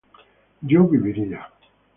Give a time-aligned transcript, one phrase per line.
[0.71, 1.41] yo viviría